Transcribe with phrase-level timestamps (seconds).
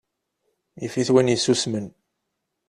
[0.81, 1.87] Yif-it win yessusmen.